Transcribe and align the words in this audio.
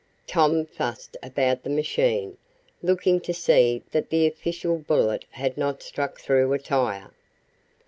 Tom 0.25 0.65
fussed 0.65 1.15
about 1.21 1.61
the 1.61 1.69
machine, 1.69 2.35
looking 2.81 3.19
to 3.21 3.35
see 3.35 3.83
that 3.91 4.09
the 4.09 4.25
official 4.25 4.79
bullet 4.79 5.25
had 5.29 5.59
not 5.59 5.83
struck 5.83 6.19
through 6.19 6.51
a 6.53 6.57
tire. 6.57 7.11